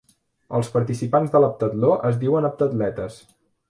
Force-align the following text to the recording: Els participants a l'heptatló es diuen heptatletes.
Els 0.59 0.71
participants 0.77 1.37
a 1.37 1.43
l'heptatló 1.45 1.95
es 2.13 2.21
diuen 2.27 2.53
heptatletes. 2.53 3.25